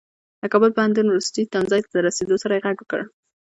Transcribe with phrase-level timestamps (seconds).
[0.41, 3.01] د کابل پوهنتون وروستي تمځای ته د رسېدو سره يې غږ کړ.